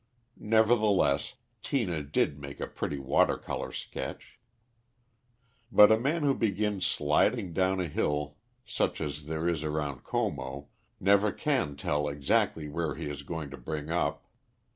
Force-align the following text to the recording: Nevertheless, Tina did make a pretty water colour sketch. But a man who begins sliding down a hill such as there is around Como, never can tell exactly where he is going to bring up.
Nevertheless, 0.39 1.35
Tina 1.61 2.01
did 2.01 2.39
make 2.39 2.59
a 2.59 2.65
pretty 2.65 2.97
water 2.97 3.37
colour 3.37 3.71
sketch. 3.71 4.39
But 5.71 5.91
a 5.91 5.99
man 5.99 6.23
who 6.23 6.33
begins 6.33 6.87
sliding 6.87 7.53
down 7.53 7.79
a 7.79 7.87
hill 7.87 8.37
such 8.65 8.99
as 8.99 9.27
there 9.27 9.47
is 9.47 9.63
around 9.63 10.03
Como, 10.03 10.69
never 10.99 11.31
can 11.31 11.75
tell 11.77 12.07
exactly 12.09 12.67
where 12.67 12.95
he 12.95 13.11
is 13.11 13.21
going 13.21 13.51
to 13.51 13.57
bring 13.57 13.91
up. 13.91 14.25